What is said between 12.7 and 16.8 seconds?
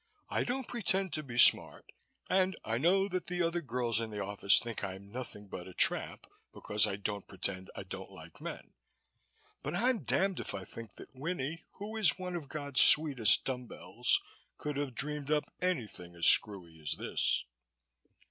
sweetest dumb bells, could have dreamed up anything as screwy